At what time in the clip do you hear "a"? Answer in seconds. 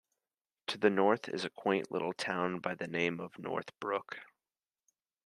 1.45-1.49